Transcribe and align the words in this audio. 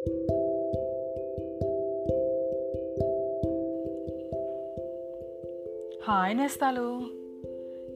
Hi 0.00 0.16
నేస్తాలు. 6.36 7.02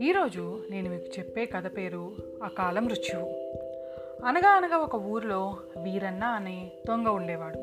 ఈరోజు 0.02 0.62
నేను 0.70 0.90
మీకు 0.90 1.18
చెప్పే 1.18 1.46
కథ 1.46 1.76
పేరు 1.76 2.12
అకాల 2.42 2.78
మృత్యువు. 2.78 3.32
అనగా 4.24 4.48
అనగా 4.48 4.76
ఒక 4.76 4.94
ఊరిలో 4.94 5.56
వీరన్న 5.82 6.24
అనే 6.24 6.70
దొంగ 6.88 7.08
ఉండేవాడు. 7.08 7.58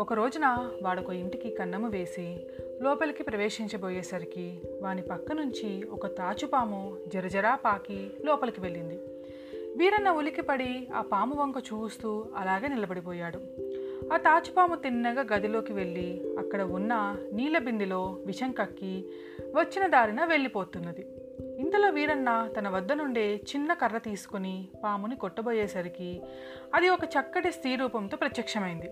ఒక 0.00 0.12
రోజున 0.12 0.70
వాడొక 0.82 1.10
ఇంటికి 1.10 1.50
కన్నము 1.50 1.88
వేసి 1.88 2.36
లోపలికి 2.82 3.22
ప్రవేశించబోయేసరికి 3.22 4.60
వాని 4.80 5.02
పక్క 5.02 5.32
నుంచి 5.32 5.84
ఒక 5.90 6.06
తాచుపాము 6.06 6.96
జరజరా 7.08 7.54
పాకి 7.54 8.10
లోపలికి 8.24 8.60
వెళ్ళింది. 8.60 8.98
వీరన్న 9.76 10.10
ఉలికిపడి 10.10 10.88
ఆ 10.94 11.00
పాము 11.00 11.34
వంక 11.34 11.54
చూస్తూ 11.58 12.26
అలాగే 12.36 12.68
నిలబడిపోయాడు. 12.68 13.38
ఆ 14.12 14.16
తాచుపాము 14.16 14.76
తిన్నగా 14.76 15.24
గదిలోకి 15.34 15.72
వెళ్ళి 15.72 16.36
అక్కడ 16.38 16.62
ఉన్న 16.62 17.16
నీళ్ళ 17.32 17.58
బిందెలో 17.58 18.18
విషం 18.26 18.52
కక్కి 18.52 19.04
వచ్చిన 19.54 19.86
దారిన 19.86 20.24
వెళ్ళిపోతున్నది. 20.24 21.06
ఇంతలో 21.58 21.90
వీరన్న 21.90 22.50
తన 22.58 22.68
వద్ద 22.68 22.92
నుండే 22.92 23.36
చిన్న 23.36 23.72
కర్ర 23.72 23.98
తీసుకుని 23.98 24.68
పాముని 24.84 25.16
కొట్టబోయేసరికి 25.16 26.22
అది 26.74 26.88
ఒక 26.88 27.04
చక్కటి 27.04 27.50
స్త్రీ 27.50 27.76
రూపంతో 27.76 28.16
ప్రత్యక్షమైంది. 28.16 28.90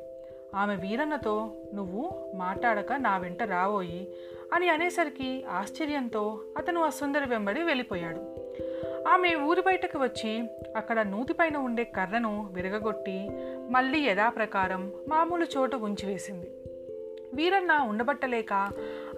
ఆమె 0.54 0.76
వీరన్నతో 0.76 1.56
నువ్వు 1.74 2.32
మాట్లాడక 2.34 2.92
నా 2.92 3.18
వెంట 3.18 3.42
రావోయి 3.42 4.12
అని 4.54 4.68
అనేసరికి 4.68 5.44
ఆశ్చర్యంతో 5.44 6.40
అతను 6.56 6.82
ఆ 6.82 6.88
సుందరి 6.88 7.26
వెంబడి 7.26 7.62
వెళ్ళిపోయాడు. 7.62 8.29
ఆమె 9.08 9.34
ఊరి 9.34 9.60
బయటకు 9.60 9.98
వచ్చి 9.98 10.50
అక్కడ 10.76 11.02
నూతిపైన 11.02 11.56
ఉండే 11.56 11.84
కర్రను 11.84 12.50
విరగగొట్టి 12.52 13.28
మళ్ళీ 13.70 14.00
యథాప్రకారం 14.00 14.92
మామూలు 15.08 15.46
చోట 15.56 15.74
ఉంచివేసింది 15.74 16.50
వీరన్న 17.34 17.72
ఉండబట్టలేక 17.72 18.52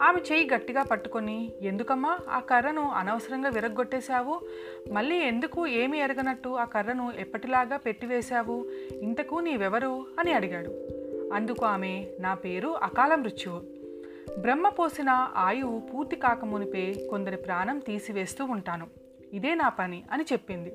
ఆమె 0.02 0.20
చేయి 0.32 0.48
గట్టిగా 0.54 0.82
పట్టుకొని 0.82 1.52
ఎందుకమ్మా 1.62 2.18
ఆ 2.28 2.38
కర్రను 2.40 2.90
అనవసరంగా 2.90 3.48
విరగొట్టేశావు? 3.48 4.40
మళ్ళీ 4.92 5.16
ఎందుకు 5.16 5.66
ఏమి 5.66 5.98
ఎరగనట్టు 5.98 6.48
ఆ 6.48 6.64
కర్రను 6.64 7.12
ఎప్పటిలాగా 7.18 7.76
పెట్టివేశావు? 7.76 8.66
ఇంతకు 9.02 9.34
నీవెవరు? 9.34 10.06
అని 10.18 10.32
అడిగాడు. 10.32 10.70
అందుకు 11.34 11.66
ఆమె 11.66 12.06
నా 12.20 12.34
పేరు 12.34 12.68
అకాల 12.68 13.14
మృత్యువు. 13.14 13.60
బ్రహ్మ 14.40 14.68
పోసిన 14.68 15.28
ఆయువు 15.36 15.80
పూర్తి 15.80 16.16
కాకమునిపే 16.16 17.06
కొందరి 17.10 17.36
ప్రాణం 17.36 17.78
తీసివేస్తూ 17.78 18.44
ఉంటాను. 18.44 19.01
ఇదే 19.32 19.54
నా 19.54 19.68
పని 19.68 20.02
అని 20.12 20.24
చెప్పింది. 20.32 20.72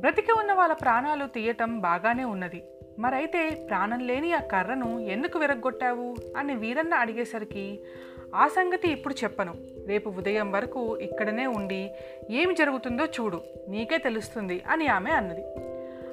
బ్రతికి 0.00 0.32
ఉన్న 0.32 0.52
వాళ్ళ 0.52 0.74
ప్రాణాలు 0.74 1.26
తీయటం 1.26 1.78
బాగానే 1.78 2.24
ఉన్నది. 2.24 2.62
మరైతే 2.98 3.66
ప్రాణం 3.70 3.98
లేని 3.98 4.32
ఆ 4.32 4.40
కర్రను 4.40 4.98
ఎందుకు 4.98 5.38
విరగ్గొట్టావు? 5.38 6.16
అని 6.36 6.54
వీరన్న 6.54 6.94
అడిగేసరికి 6.94 7.80
ఆ 8.34 8.48
సంగతి 8.48 8.88
ఇప్పుడు 8.88 9.14
చెప్పను. 9.14 9.54
రేపు 9.86 10.10
ఉదయం 10.10 10.52
వరకు 10.52 10.96
ఇక్కడనే 10.96 11.46
ఉండి 11.46 11.90
ఏమి 12.30 12.54
జరుగుతుందో 12.54 13.04
చూడు 13.04 13.42
నీకే 13.68 13.98
తెలుస్తుంది 13.98 14.62
అని 14.68 14.86
ఆమె 14.86 15.10
అన్నది. 15.10 15.42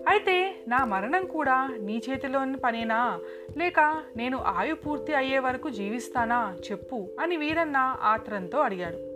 అయితే 0.08 0.56
నా 0.68 0.86
మరణం 0.86 1.26
కూడా 1.26 1.70
నీ 1.82 2.02
చేతిలోని 2.10 2.58
పనేనా? 2.58 3.20
లేక 3.58 3.80
నేను 4.18 4.38
ఆయు 4.38 4.76
పూర్తి 4.76 5.14
అయ్యే 5.14 5.40
వరకు 5.40 5.70
జీవిస్తానా? 5.70 6.56
చెప్పు 6.72 7.10
అని 7.20 7.38
వీరన్న 7.38 7.98
ఆత్రంతో 8.02 8.60
అడిగాడు. 8.60 9.07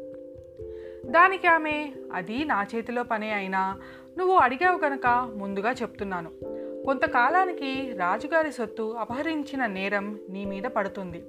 దానికి 1.06 1.48
ఆమె 1.48 1.94
అది 2.14 2.46
నా 2.46 2.68
చేతిలో 2.76 3.04
పనే 3.04 3.32
అయినా 3.32 3.80
నువ్వు 4.18 4.36
అడిగావు 4.36 4.78
కనుక 4.78 5.34
ముందుగా 5.36 5.72
చెప్తున్నాను. 5.72 6.32
కొంతకాలానికి 6.86 7.94
రాజుగారి 7.98 8.52
సొత్తు 8.52 8.96
అపహరించిన 9.00 9.66
నేరం 9.66 10.20
నీ 10.30 10.46
మీద 10.46 10.64
పడుతుంది. 10.64 11.26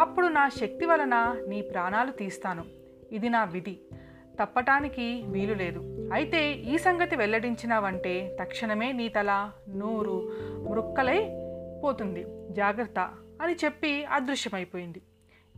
అప్పుడు 0.00 0.26
నా 0.26 0.48
శక్తి 0.48 0.86
వలన 0.86 1.36
నీ 1.48 1.62
ప్రాణాలు 1.62 2.10
తీస్తాను. 2.10 2.64
ఇది 3.12 3.28
నా 3.28 3.44
విధి. 3.44 3.78
తప్పటానికి 4.40 5.22
వీలు 5.26 5.54
లేదు. 5.54 6.10
అయితే 6.12 6.52
ఈ 6.52 6.78
సంగతి 6.78 7.16
వెల్లడించినావంటే 7.16 8.36
తక్షణమే 8.40 8.92
నీ 8.92 9.08
తల 9.08 9.50
నూరు 9.68 10.32
మృక్కలై 10.70 11.28
పోతుంది. 11.84 12.26
జాగ్రత్త 12.50 12.98
అని 13.42 13.56
చెప్పి 13.64 14.04
అదృశ్యమైపోయింది. 14.04 15.02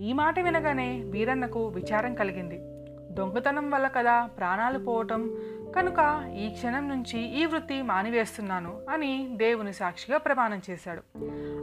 ఈ 0.00 0.12
మాట 0.12 0.40
వినగానే 0.40 1.02
వీరన్నకు 1.04 1.66
విచారం 1.66 2.14
కలిగింది. 2.14 2.73
దొంగతనం 3.14 3.70
వల్ల 3.70 3.88
కదా 3.88 4.26
ప్రాణాలు 4.26 4.78
పోవటం. 4.78 5.30
కనుక 5.76 6.30
ఈ 6.36 6.50
క్షణం 6.50 6.88
నుంచి 6.88 7.42
ఈ 7.42 7.44
వృత్తి 7.44 7.82
మానివేస్తున్నాను 7.82 8.80
అని 8.90 9.28
దేవుని 9.36 9.72
సాక్షిగా 9.72 10.18
ప్రమాణం 10.18 10.60
చేశాడు. 10.70 11.02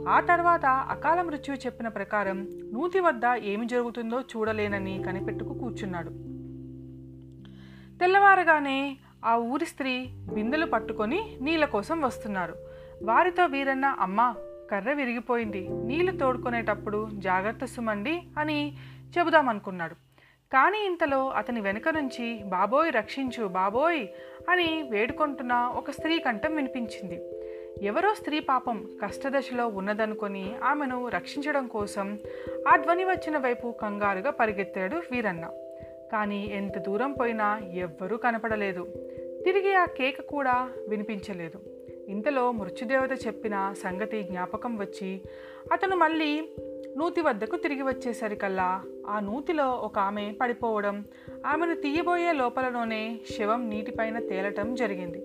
ఆ 0.08 0.20
తర్వాత 0.20 0.66
అకాల 0.66 1.22
మృత్యువు 1.22 1.58
చెప్పిన 1.66 1.88
ప్రకారం 1.88 2.48
నూతి 2.72 3.00
వద్ద 3.00 3.26
ఏమి 3.26 3.66
జరుగుతుందో 3.66 4.20
చూడలేనని 4.20 5.02
కనిపెట్టుకు 5.06 5.54
కూర్చున్నాడు. 5.54 6.08
తెల్లవారగానే 7.98 8.96
ఆ 9.24 9.36
ఊరి 9.36 9.66
స్త్రీ 9.66 10.06
బిందెలు 10.34 10.66
పట్టుకొని 10.66 11.36
నీళ్ళ 11.40 11.64
కోసం 11.64 12.00
వస్తున్నారు. 12.00 12.54
వారితో 13.02 13.46
వీరన్న 13.46 13.84
అమ్మ 13.84 14.34
కర్ర 14.70 14.92
విరిగిపోయింది. 14.92 15.68
నీళ్ళు 15.68 16.18
తోడుకునేటప్పుడు 16.18 17.08
జాగ్రత్త 17.12 17.64
సుమండి 17.64 18.22
అని 18.38 18.76
చెబుదామనుకున్నాడు. 19.18 20.11
కానీ 20.52 20.86
ఇంతలో 20.86 21.28
అతని 21.28 21.60
వెనుక 21.60 21.88
నుంచి 21.88 22.40
బాబోయ్ 22.44 22.92
రక్షించు 22.92 23.46
బాబోయ్ 23.46 24.06
అని 24.48 24.88
వేడుకుంటున్న 24.90 25.72
ఒక 25.76 25.90
స్త్రీ 25.90 26.18
కంఠం 26.18 26.56
వినిపించింది. 26.56 27.20
ఎవరో 27.82 28.14
స్త్రీ 28.14 28.40
పాపం 28.40 28.88
కష్టదశలో 29.02 29.68
ఉన్నదనుకొని 29.68 30.54
ఆమెను 30.64 31.08
రక్షించడం 31.08 31.66
కోసం 31.66 32.18
ఆ 32.68 32.76
ధ్వని 32.76 33.04
వచ్చిన 33.04 33.38
వైపు 33.38 33.74
కంగారుగా 33.82 34.30
పరిగెత్తాడు 34.30 34.96
వీరన్న. 34.96 35.50
కానీ 36.12 36.46
ఎంత 36.46 36.78
దూరం 36.78 37.12
పోయినా 37.12 37.60
ఎవ్వరూ 37.74 38.16
కనపడలేదు. 38.16 38.82
తిరిగి 39.44 39.74
ఆ 39.74 39.84
కేక 39.84 40.20
కూడా 40.20 40.68
వినిపించలేదు. 40.88 41.60
ఇంతలో 42.08 42.52
మృత్యుదేవత 42.52 43.26
చెప్పిన 43.26 43.74
సంగతి 43.82 44.22
జ్ఞాపకం 44.22 44.78
వచ్చి 44.78 45.20
అతను 45.72 45.96
మళ్ళీ 45.96 46.48
నూతి 46.96 47.20
వద్దకు 47.20 47.56
తిరిగి 47.56 47.82
వచ్చేసరికల్లా 47.82 48.82
ఆ 49.06 49.20
నూతిలో 49.20 49.70
ఒక 49.70 49.98
ఆమె 49.98 50.34
పడిపోవడం 50.40 51.04
ఆమెను 51.46 51.74
తీయబోయే 51.74 52.32
లోపలలోనే 52.32 53.20
శవం 53.38 53.70
నీటిపైన 53.70 54.18
తేలటం 54.18 54.74
జరిగింది. 54.74 55.22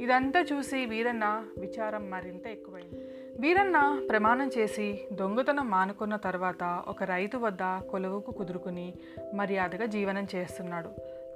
ఇదంతా 0.00 0.44
చూసి 0.52 0.86
వీరన్న 0.86 1.44
విచారం 1.58 2.10
మరింత 2.10 2.46
ఎక్కువైంది. 2.46 3.04
వీరన్న 3.40 4.06
ప్రమాణం 4.10 4.50
చేసి 4.58 5.06
దొంగతనం 5.12 5.70
మానుకున్న 5.70 6.16
తర్వాత 6.16 6.82
ఒక 6.88 7.02
రైతు 7.02 7.38
వద్ద 7.38 7.58
కొలువుకు 7.62 8.30
కుదురుకుని 8.30 8.94
మర్యాదగా 9.34 9.86
జీవనం 9.86 10.26
చేస్తున్నాడు. 10.34 10.88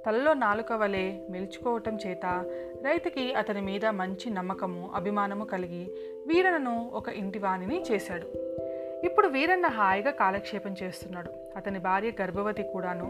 తలలో 0.05 0.33
నాలుక 0.33 0.73
వలె 0.73 1.27
మెలుచుకోవటం 1.29 1.97
చేత 2.07 2.25
రైతుకి 2.83 3.33
అతని 3.33 3.61
మీద 3.61 3.85
మంచి 3.85 4.29
నమ్మకము 4.29 4.91
అభిమానము 4.95 5.45
కలిగి 5.45 5.91
వీరన్నను 6.27 6.91
ఒక 6.93 7.09
ఇంటివాణిని 7.09 7.83
చేశాడు. 7.91 8.51
ఇప్పుడు 9.21 9.33
వీరన్న 9.33 9.67
హాయిగా 9.67 10.11
కాలక్షేపం 10.11 10.75
చేస్తున్నాడు. 10.83 11.31
అతని 11.55 11.79
భార్య 11.79 12.11
గర్భవతి 12.21 12.63
కూడాను. 12.63 13.07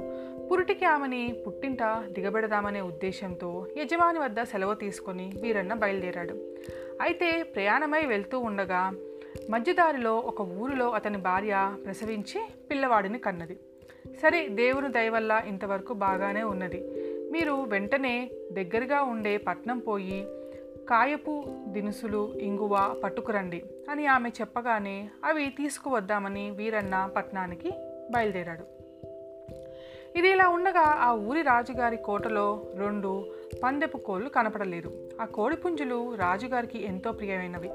పురిటికి 0.51 0.85
ఆమెని 0.85 1.35
పుట్టింట 1.47 1.83
దిగబెడదామనే 1.83 2.81
ఉద్దేశంతో 2.81 3.67
యజమాని 3.77 4.19
వద్ద 4.19 4.43
సెలవు 4.43 4.73
తీసుకొని 4.73 5.31
వీరన్న 5.41 5.73
బయలుదేరాడు. 5.73 6.33
అయితే 7.01 7.43
ప్రయాణమై 7.43 8.05
వెళ్తూ 8.05 8.39
ఉండగా 8.39 8.93
మధ్యదారిలో 9.49 10.17
ఒక 10.17 10.41
ఊరిలో 10.41 10.89
అతని 10.89 11.17
భార్య 11.17 11.75
ప్రసవించి 11.85 12.41
పిల్లవాడిని 12.71 13.19
కన్నది. 13.19 13.57
సరే 14.21 14.47
దేవుని 14.47 14.91
దయవల్ల 14.91 15.41
ఇంతవరకు 15.45 15.93
బాగానే 15.93 16.43
ఉన్నది. 16.43 16.83
మీరు 17.31 17.53
వెంటనే 17.53 18.31
దగ్గరగా 18.51 19.01
ఉండే 19.03 19.37
పట్నం 19.37 19.79
పోయి 19.79 20.25
కాయపు 20.89 21.43
దినుసులు 21.47 22.33
ఇంగువ 22.39 23.01
పట్టుకురండి 23.03 23.63
అని 23.89 24.05
ఆమె 24.05 24.29
చెప్పగానే 24.29 25.09
అవి 25.25 25.45
తీసుకువద్దామని 25.45 26.51
వీరన్న 26.51 27.09
పట్నానికి 27.15 27.71
బయలుదేరాడు. 28.11 28.81
ఇది 30.17 30.29
ఇలా 30.29 30.47
ఉండగా 30.47 30.81
ఆ 30.81 31.13
ఊరి 31.13 31.41
రాజుగారి 31.41 31.97
కోటలో 31.97 32.65
రెండు 32.75 33.25
పందెపు 33.63 33.97
కోళ్ళు 33.97 34.29
కనపడలేదు. 34.29 35.09
ఆ 35.21 35.25
కోడి 35.25 35.55
పుంజులు 35.55 36.15
రాజుగారికి 36.15 36.85
ఎంతో 36.85 37.11
ప్రియమైనవి. 37.11 37.69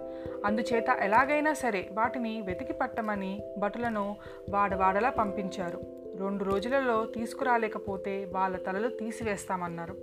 అందుచేత 0.44 0.84
ఎలాగైనా 1.00 1.52
సరే 1.52 1.88
వాటిని 1.92 2.42
వెతికి 2.42 2.72
పట్టమని 2.72 3.40
భటులను 3.58 4.16
వాడవాడలా 4.50 5.10
పంపించారు. 5.10 5.80
రెండు 6.16 6.44
రోజులలో 6.44 7.06
తీసుకురాలేకపోతే 7.06 8.24
వాళ్ళ 8.32 8.56
తలలు 8.56 8.88
తీసివేస్తామన్నారు. 8.88 9.96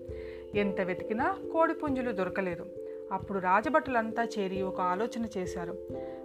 ఎంత 0.55 0.81
వెతికినా 0.81 1.37
కోడి 1.53 1.73
పుంజులు 1.73 2.11
దొరకలేదు. 2.11 2.65
అప్పుడు 3.13 3.39
రాజభటులంతా 3.39 4.23
చేరి 4.23 4.61
ఒక 4.61 4.81
ఆలోచన 4.81 5.25
చేశారు. 5.37 5.77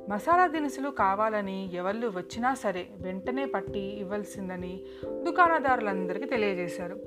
మసాలా 0.09 0.47
దినుసులు 0.47 0.89
కావాలని 0.89 1.75
ఎవళ్ళు 1.75 2.09
వచ్చినా 2.09 2.55
సరే 2.55 2.87
వెంటనే 3.01 3.45
పట్టి 3.45 3.81
ఇవ్వాల్సిందని 3.81 4.81
దుకాణదారులందరికీ 5.27 6.25
తెలియజేశారు. 6.25 7.01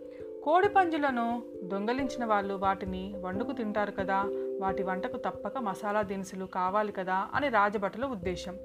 కోడి 0.43 0.69
పంజులను 0.69 1.43
దొంగలించిన 1.63 2.25
వాళ్ళు 2.25 2.53
వాటిని 2.53 3.13
వండుకు 3.21 3.51
తింటారు 3.51 3.91
కదా 3.91 4.29
వాటి 4.61 4.83
వంటకు 4.83 5.17
తప్పక 5.17 5.57
మసాలా 5.57 6.01
దినుసులు 6.01 6.45
కావాలి 6.45 6.91
కదా 6.91 7.27
అని 7.33 7.49
రాజభటుల 7.49 8.05
ఉద్దేశం. 8.05 8.57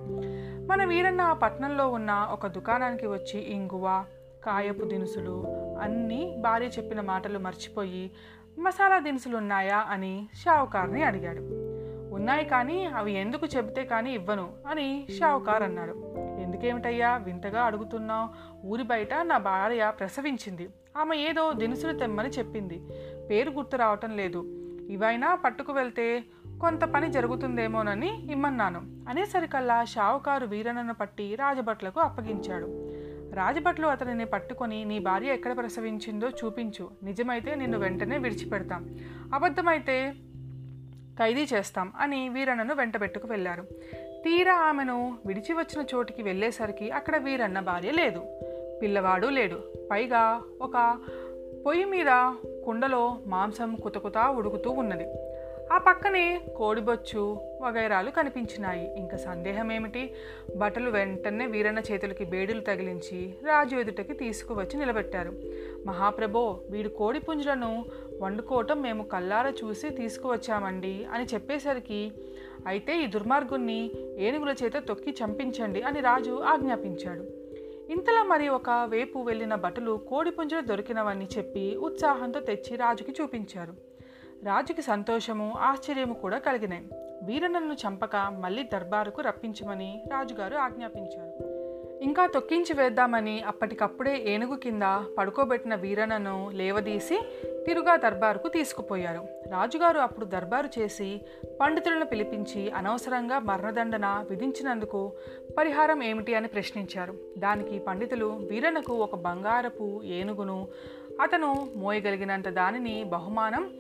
మన 0.67 0.85
వీరన్న 0.85 1.21
ఆ 1.21 1.33
పట్నంలో 1.33 1.89
ఉన్న 1.89 2.29
ఒక 2.31 2.47
దుకాణానికి 2.47 3.07
వచ్చి 3.07 3.41
ఇంగువ 3.41 4.05
కాయపు 4.45 4.85
దినుసులు 4.85 5.45
అన్నీ 5.81 6.37
భార్య 6.41 6.67
చెప్పిన 6.67 7.01
మాటలు 7.01 7.39
మర్చిపోయి 7.39 8.11
మసాలా 8.59 8.99
దినుసులు 8.99 9.37
ఉన్నాయా 9.37 9.79
అని 9.79 10.29
షావుకార్ని 10.35 11.03
అడిగాడు. 11.03 11.41
ఉన్నాయి 12.15 12.45
కానీ 12.45 12.85
అవి 12.85 13.13
ఎందుకు 13.13 13.47
చెబితే 13.47 13.85
కానీ 13.85 14.13
ఇవ్వను 14.13 14.53
అని 14.67 15.07
షావుకార్ 15.21 15.63
అన్నాడు. 15.63 15.93
ఎందుకేమిటయ్యా? 16.43 17.17
వింతగా 17.17 17.63
అడుగుతున్నావు. 17.63 18.29
ఊరి 18.67 18.83
బయట 18.83 19.15
నా 19.23 19.39
భార్య 19.39 19.93
ప్రసవించింది. 20.01 20.69
ఆమె 20.97 21.17
ఏదో 21.17 21.53
దినుసులు 21.53 21.99
తెమ్మని 21.99 22.29
చెప్పింది. 22.29 22.83
పేరు 23.31 23.51
గుర్తు 23.51 23.77
రావటం 23.77 24.17
లేదు. 24.17 24.45
ఇవైనా 24.91 25.35
పట్టుకు 25.35 25.73
వెళ్తే 25.73 26.25
కొంత 26.61 26.85
పని 26.85 27.13
జరుగుతుందేమోనని 27.13 28.33
ఇమ్మన్నాను 28.33 28.83
అనేసరికల్లా 29.09 29.85
షావుకారు 29.85 30.47
వీరన్నను 30.47 30.95
పట్టి 30.95 31.35
రాజభట్లకు 31.35 32.01
అప్పగించాడు. 32.01 32.96
రాజభట్లు 33.37 33.87
అతనిని 33.87 34.27
పట్టుకొని 34.27 34.85
నీ 34.85 34.99
భార్య 34.99 35.29
ఎక్కడ 35.29 35.57
ప్రసవించిందో 35.57 36.29
చూపించు. 36.29 36.91
నిజమైతే 37.03 37.55
నిన్ను 37.55 37.79
వెంటనే 37.79 38.19
విడిచిపెడతాం. 38.19 38.99
అబద్ధమైతే 39.35 40.13
ఖైదీ 41.19 41.47
చేస్తాం 41.53 41.93
అని 41.97 42.29
వీరన్నను 42.29 42.75
వెంటబెట్టుకు 42.75 43.29
వెళ్ళారు. 43.29 43.63
తీరా 44.25 44.55
ఆమెను 44.55 45.19
విడిచి 45.27 45.53
వచ్చిన 45.53 45.87
చోటికి 45.95 46.23
వెళ్ళేసరికి 46.23 46.91
అక్కడ 46.91 47.17
వీరన్న 47.17 47.61
భార్య 47.61 47.91
లేదు. 47.91 48.23
పిల్లవాడు 48.83 49.27
లేడు. 49.27 49.89
పైగా 49.91 50.43
ఒక 50.63 50.99
పొయ్యి 51.67 51.85
మీద 51.85 52.33
కుండలో 52.65 53.19
మాంసం 53.27 53.77
కుతకుతా 53.77 54.31
ఉడుకుతూ 54.31 54.71
ఉన్నది. 54.71 55.05
ఆ 55.73 55.79
పక్కనే 55.79 56.41
కోడిబొచ్చు 56.57 57.41
వగైరాలు 57.63 58.11
కనిపించినాయి. 58.11 58.99
ఇంకా 58.99 59.17
సందేహం 59.17 59.73
ఏమిటి 59.73 60.15
బట్టలు 60.57 60.91
వెంటనే 60.91 61.47
వీరన్న 61.47 61.79
చేతులకి 61.79 62.25
బేడులు 62.25 62.61
తగిలించి 62.61 63.35
రాజు 63.47 63.77
ఎదుటకి 63.77 64.15
తీసుకువచ్చి 64.15 64.79
నిలబెట్టారు. 64.79 65.33
మహాప్రభో 65.87 66.61
వీడు 66.71 66.89
కోడి 66.89 67.19
పుంజులను 67.19 67.85
వండుకోవటం 68.21 68.83
మేము 68.83 69.03
కల్లార 69.03 69.53
చూసి 69.65 69.91
తీసుకువచ్చామండి 69.91 71.07
అని 71.13 71.25
చెప్పేసరికి 71.25 72.13
అయితే 72.67 73.05
ఈ 73.05 73.07
దుర్మార్గుణ్ణి 73.07 73.91
ఏనుగుల 74.19 74.55
చేత 74.63 74.77
తొక్కి 74.89 75.11
చంపించండి 75.11 75.83
అని 75.83 76.01
రాజు 76.01 76.43
ఆజ్ఞాపించాడు. 76.45 77.27
ఇంతలో 77.93 78.25
మరి 78.25 78.49
ఒక 78.49 78.71
వేపు 78.89 79.19
వెళ్ళిన 79.19 79.55
బట్టలు 79.55 80.01
కోడి 80.09 80.31
పుంజులు 80.31 80.61
దొరికినవని 80.61 81.29
చెప్పి 81.39 81.77
ఉత్సాహంతో 81.77 82.41
తెచ్చి 82.41 82.77
రాజుకి 82.77 83.15
చూపించారు. 83.23 83.96
రాజుకి 84.45 84.83
సంతోషము 84.83 85.55
ఆశ్చర్యము 85.61 86.15
కూడా 86.15 86.39
కలిగినాయి 86.39 86.89
వీరన్నను 87.23 87.73
చంపక 87.73 88.17
మళ్ళీ 88.17 88.63
దర్బారుకు 88.63 89.23
రప్పించమని 89.23 90.03
రాజుగారు 90.13 90.57
ఆజ్ఞాపించారు. 90.57 91.57
ఇంకా 92.03 92.27
తొక్కించి 92.27 92.73
వేద్దామని 92.77 93.43
అప్పటికప్పుడే 93.43 94.25
ఏనుగు 94.29 94.57
కింద 94.57 94.83
పడుకోబెట్టిన 95.19 95.75
వీరనను 95.75 96.51
లేవదీసి 96.55 97.23
తిరుగా 97.67 97.97
దర్బారుకు 97.97 98.49
తీసుకుపోయారు. 98.49 99.21
రాజుగారు 99.49 99.99
అప్పుడు 99.99 100.25
దర్బారు 100.25 100.81
చేసి 100.81 101.21
పండితులను 101.61 102.05
పిలిపించి 102.05 102.71
అనవసరంగా 102.71 103.39
మరణదండన 103.39 104.25
విధించినందుకు 104.31 105.13
పరిహారం 105.59 106.03
ఏమిటి 106.03 106.35
అని 106.35 106.49
ప్రశ్నించారు. 106.49 107.15
దానికి 107.39 107.79
పండితులు 107.79 108.27
వీరనకు 108.27 108.93
ఒక 108.93 109.15
బంగారపు 109.15 110.01
ఏనుగును 110.05 110.69
అతను 111.23 111.69
మోయగలిగినంత 111.77 112.49
దానిని 112.49 113.05
బహుమానం 113.05 113.71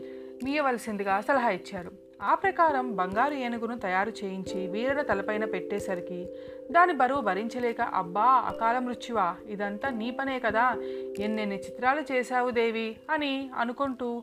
మీయవలసిందిగా 0.44 1.20
సలహా 1.20 1.50
ఇచ్చారు. 1.50 1.92
ఆ 2.22 2.34
ప్రకారం 2.34 2.96
బంగారు 2.96 3.34
ఏనుగును 3.34 3.78
తయారు 3.78 4.12
చేయించి 4.24 4.66
వీరన 4.66 5.02
తలపైన 5.02 5.44
పెట్టేసరికి 5.44 6.26
దాని 6.70 6.92
బరువు 6.92 7.20
భరించలేక 7.20 7.80
అబ్బా 7.80 8.24
అకాల 8.24 8.78
మృత్యువా? 8.78 9.36
ఇదంతా 9.48 9.90
నీ 9.90 10.10
పనే 10.10 10.38
కదా? 10.38 10.74
ఎన్నెన్ని 11.18 11.56
చిత్రాలు 11.56 12.12
చేశావు 12.12 12.50
దేవి? 12.50 12.96
అని 13.10 13.50
అనుకుంటూ 13.58 14.22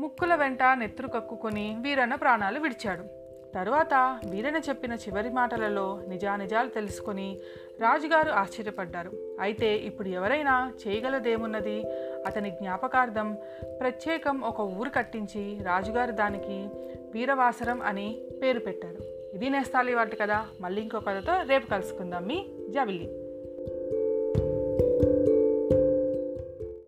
ముక్కుల 0.00 0.34
వెంట 0.34 0.62
నెత్తురు 0.62 1.08
కక్కుకొని 1.08 1.76
వీరన్న 1.80 2.14
ప్రాణాలు 2.14 2.60
విడిచాడు. 2.60 3.23
తరువాత 3.54 4.20
వీరన 4.28 4.56
చెప్పిన 4.56 4.92
చివరి 4.92 5.30
మాటలలో 5.30 6.00
నిజానిజాలు 6.08 6.68
తెలుసుకొని 6.68 7.38
రాజుగారు 7.80 8.30
ఆశ్చర్యపడ్డారు. 8.30 9.10
అయితే 9.40 9.76
ఇప్పుడు 9.76 10.08
ఎవరైనా 10.08 10.72
చేయగలదేమున్నది? 10.88 11.84
అతని 12.26 12.50
జ్ఞాపకార్థం 12.50 13.36
ప్రత్యేకం 13.80 14.40
ఒక 14.40 14.60
ఊరు 14.60 14.90
కట్టించి 14.90 15.58
రాజుగారు 15.64 16.12
దానికి 16.12 16.68
వీరవాసరం 17.14 17.82
అని 17.82 18.22
పేరు 18.42 18.58
పెట్టారు. 18.58 18.98
ఇది 19.34 19.50
నేస్తాలి 19.50 19.94
వాటి 19.94 20.16
కదా 20.16 20.46
మళ్ళీ 20.60 20.82
ఇంకో 20.82 21.00
కథతో 21.00 21.42
రేపు 21.48 21.66
కలుసుకుందాం. 21.66 22.26
మీ 22.26 22.46
జబిల్లి 22.70 23.23